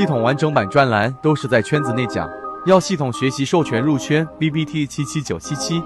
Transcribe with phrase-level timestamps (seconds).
[0.00, 2.26] 系统完整版专栏都是在圈子内讲，
[2.64, 5.78] 要系统学习授权入圈，B B T 七七九七七。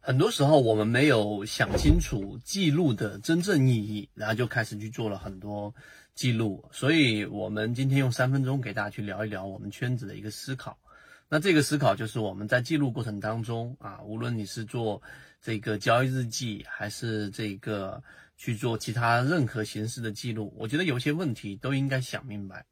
[0.00, 5.74] 很多时候我们没有想清楚记录的真正意义，然后就开始去做了很多
[6.14, 10.78] 记录，所以我们今天用三分钟给大家去聊一聊我们圈子的一个思考。
[11.34, 15.02] 那这个思考就是我们在记录过程当中啊，无论你是做
[15.42, 18.00] 这个交易日记，还是这个
[18.36, 22.64] 去做其他任何形式的记录，我觉得有些问题都应该想明白。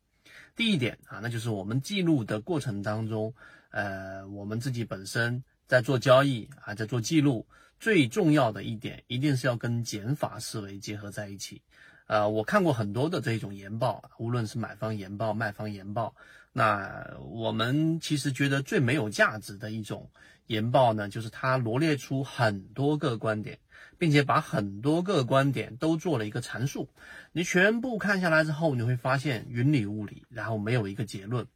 [0.55, 3.35] 第一点啊，那就是我们记录的过程当中，
[3.73, 7.45] 呃，我们自己本身在做交易啊，在做记录，
[7.81, 11.61] 最重要的一点一定是要跟减法思维结合在一起。
[12.07, 16.15] 呃，我看过很多的这种研报，无论是买方研报、卖方研报。
[16.53, 20.11] 那我们其实觉得最没有价值的一种
[20.49, 23.59] 研报呢，就是它罗列出很多个观点，
[23.97, 26.91] 并且把很多个观点都做了一个阐述。
[27.33, 31.47] 你全部看下来之后，你会发现云里雾里，然后没有一个结论，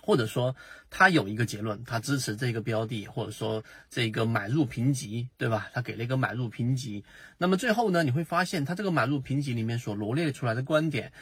[0.00, 0.56] 或者说
[0.90, 5.68] 它有一个结论，它支持这个标的，或者说这个买入评级，对吧？
[5.72, 7.04] 它给了一个买入评级。
[7.38, 11.12] 那么最后呢，你会发现它这个买入评级里面所罗列出来的观点，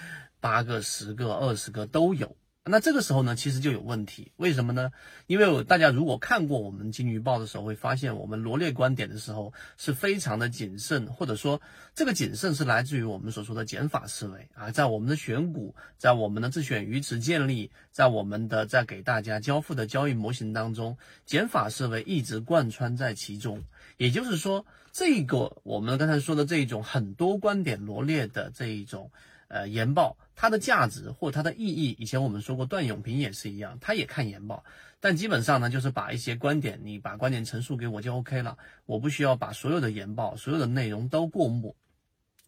[0.41, 2.35] 八个、十个、二十个都有。
[2.65, 4.93] 那这个时候呢，其实就有问题，为什么呢？
[5.27, 11.61] 因为大家如果看过我们金鱼报的时候，会发现我们罗列观点的时候是非常的谨慎，或者说
[11.93, 20.97] 这个谨慎是来自于我们所说的减法思维啊，在我们的选股，在我们的自选鱼池建立，在我们的在给大家交付的交易模型当中，
[21.27, 23.65] 减法思维一直贯穿在其中。
[23.97, 29.11] 也就是说，这个我们刚才说的这一种很多观点罗列的这一种。
[29.53, 34.65] 呃，研报它的价值或它的意义，以前我们说过，段永平也是一样，他也看研报，
[34.99, 41.77] 但基本上呢，就是把一些观点，你把观点陈述给我就 OK 了，我不需要把所有的研报、所有的内容都过目。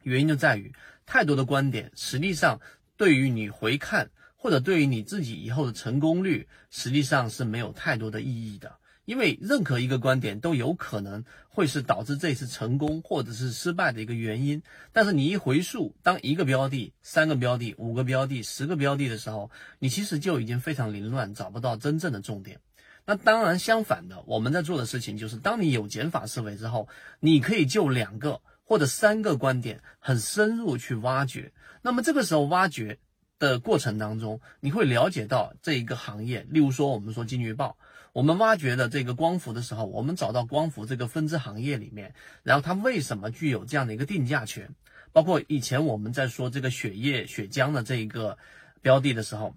[0.02, 0.72] 原因就在于，
[1.04, 2.58] 太多的观点，实际上
[2.96, 8.78] 对于你回看或者对于你自己以后的成功率，实际上是没有太多的意义的。
[9.04, 22.60] 因为任何一个观点都有可能会是导致这次成功或者是失败的一个原因，但是你一回溯，当一个标的、三个标的、五个标的、十个标的的时候，你其实就已经非常凌乱，找不到真正的重点。
[23.06, 26.88] 那当然相反的，我们在做的事情就是，当你有减法思维之后，
[27.20, 31.52] 你可以就两个或者三个观点很深入去挖掘。
[31.82, 32.98] 那么这个时候挖掘
[33.38, 37.76] 的过程当中，你会了解到这一个行业，例如说我们说金鱼报。
[38.12, 42.14] 我们挖掘的这个光伏的时候，我们找到光伏这个分支行业里面，
[42.44, 44.72] 然后它为什么具有这样的一个定价权？
[45.12, 48.38] 包括以前我们在说这个血液血浆的这一个
[48.82, 49.56] 标的的时候，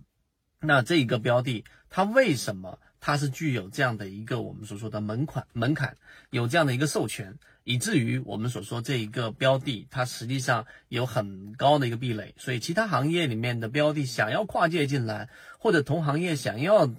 [0.59, 5.95] 那这一个标的它为什么它是具有这样的一个我们所说的门槛门槛，
[6.31, 15.27] 有这样的一个授权，以至于我们所说这一个标的它实际上有很高的一个壁垒，所以其他行业里面的标的想要跨界进来，
[15.59, 16.89] 或者同行业想要。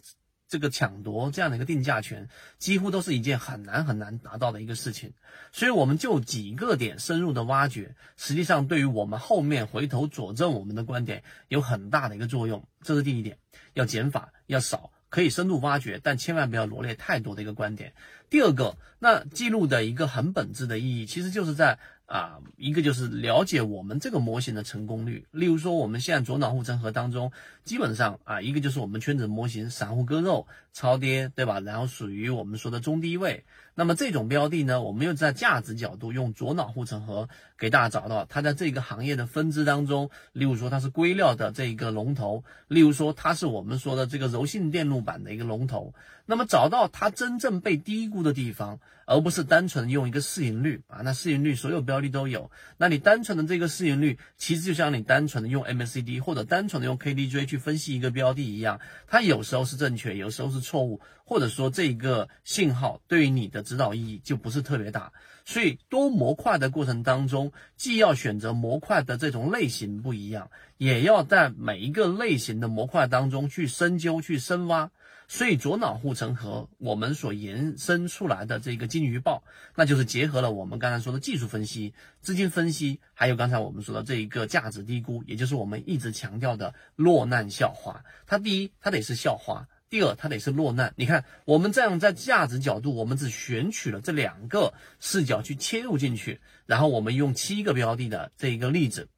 [0.51, 2.27] 这个抢夺这样的一个定价权，
[2.57, 5.13] 几乎都是一件很难很难达到的一个事情，
[5.53, 12.67] 所以我们就几个点深入的挖掘，实际上对于我们后面回头佐证我们的观点有很大的一个作用。
[12.81, 13.37] 这是第一点，
[13.75, 17.93] 要减法，要少，可以深度挖掘，但千万不要罗列太多的一个观点。
[18.31, 21.79] 第二个，那记录的一个很本质的意义，其实就是在。
[22.09, 25.27] 啊，一个就是了解我们这个模型的成功率。
[25.31, 27.33] 例如说，我们现在左脑护城河当中，
[27.65, 31.61] 基本上啊，一个就是我们圈子模型散户割肉超跌，对吧？
[31.61, 33.45] 然后属于我们说的中低位。
[33.75, 37.29] 那么这种标的呢，我们又在价值角度用左脑护城河
[37.59, 40.09] 给大家找到它在这个行业的分支当中。
[40.33, 45.93] 例如说，它是硅料的这一个龙头；例如说，它是我们说的这个柔性电路板的一个龙头。
[46.25, 51.99] 那么找到它真正被低估的地方，而不是单纯用一个市盈率啊，那市盈率所有标。
[51.99, 58.79] 标的都有，那你单纯的这个市盈率，其实就像你单纯的用 MACD 或者单纯的用 KDJ 去分析一个标的一样，
[59.09, 65.13] 它有时候是正确，有时候是错误，或者说这个信号对于你的指导意义就不是特别大。
[65.45, 74.93] 所以多模块的过程当中，既要选择模块的这种类型不一样，也要在每一个类型的模块当中去深究、去深挖。
[75.31, 79.45] 所以左脑护城河，我们所延伸出来的这个金鱼报，
[79.77, 81.93] 那就是结合了我们刚才说的技术分析、
[82.23, 88.03] 资金分析，还有刚才我们说的这一个价值低估，也就是我们一直强调的落难校花。
[88.27, 90.95] 它第一，它得是校花；第二，它得是落难。
[90.97, 99.11] 你看，我们这样在价值角度，我们只选取了这两个视角去切入进去，然后我们用七个标的的这一个例子，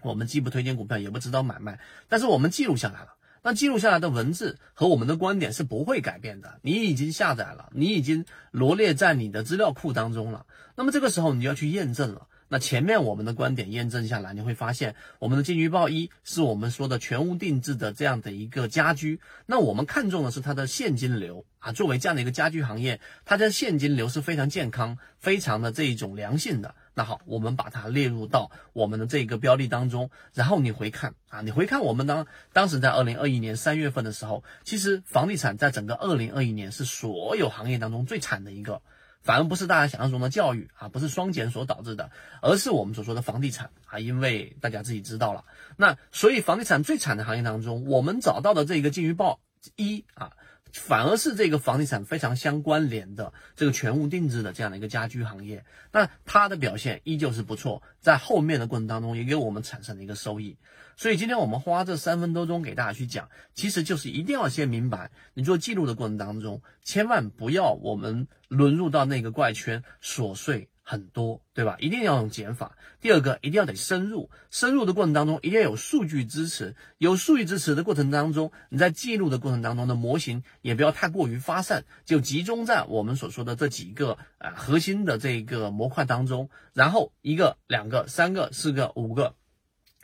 [0.00, 1.78] 我们既不推荐股票，也不指导买卖，
[2.08, 3.16] 但是我们记录下来了。
[3.42, 6.58] 那记录下来的文字和我们的观点是不会改变的。
[6.62, 10.46] 你已经下载了，你已经罗列在你的资料库当中了。
[10.76, 12.28] 那么这个时候你就要去验证了。
[12.52, 19.20] 那前面我们的观点验证下来，你会发现我们的金鱼报一是我们说的全屋定制的这样的一个家居。
[19.46, 26.74] 那我们看中的是它的现金流啊，作为这样的一个家居行业，它的现金流是非常健康、非常的这一种良性的。
[26.92, 38.82] 那好，我们把它列入到我们的这个标的当中，然后你回看啊，你回看我们当当时在二零二一年三月份的时候，其实房地产在整个二零二一年是所有行业当中最惨的一个。
[39.22, 42.10] 反而不是大家想象中的教育啊，不是双减所导致的，
[42.40, 45.44] 而是我们所说的房地产啊，因为大家自己知道了，
[45.76, 49.40] 那所以房地产最惨的行业当中，我们找到的这个金鱼报
[49.76, 50.32] 一啊，
[50.72, 60.56] 反而是这个房地产非常相关联的这个全屋定制的这样的一个家居行业，那它的表现依旧是不错，在后面的过程当中也给我们产生了一个收益。
[60.96, 71.76] 所以今天我们花这三分多钟给大家去讲，其实就是一定要先明白，你做记录的过程当中，千万不要我们沦入到那个怪圈，琐碎很多，对吧？
[71.80, 72.76] 一定要用减法。
[73.00, 76.76] 第二个，一定要得深入，深入的过程当中，一定要有数据支持。
[76.98, 89.34] 有数据支持的过程当中，你在记录的过程当中的模型也不要太过于发散，就集中在我们所说的这几个啊核心的这个模块当中，然后一个、两个、三个、四个、五个。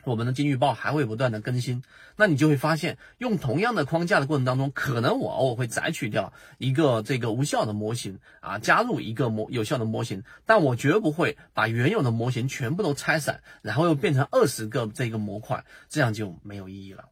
[0.05, 1.83] 我们的金预报还会不断的更新，
[2.15, 17.05] 那你就会发现，用同样的框架的过程当中，可能我偶尔会摘取掉一个这个无效的模型啊，加入一个模有效的模型，但我绝不会把原有的模型全部都拆散，然后又变成二十个这个模块，这样就没有意义了。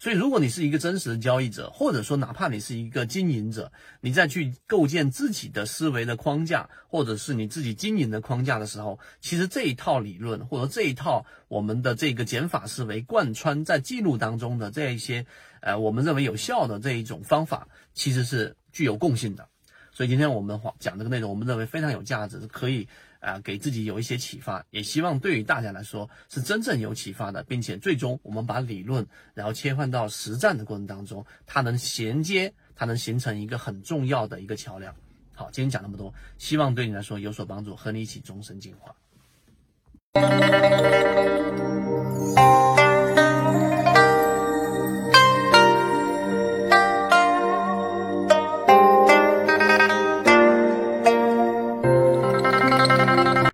[0.00, 15.26] 所以，如果你是一个真实的交易者，或者说哪怕你是一个经营者，你再去构建自己的思维的框架，或者是你自己经营的框架的时候，其实这一套理论或者这一套我们的这个减法思维贯穿在记录当中的这一些，
[15.60, 19.48] 呃，我们认为有效的这一种方法，其实是具有共性的。
[19.90, 22.88] 所以今天我们讲这个内容，我们认为非常有价值，可以。
[23.28, 34.94] 啊，给自己有一些启发，也希望对于大家来说是真正有启发的，并且最终我们把理论然后切换到实战的过程当中，它能衔接，它能形成一个很重要的一个桥梁。
[35.34, 38.94] 好，今天讲那么多，希望对你来说有所帮助，和你一起终身进化。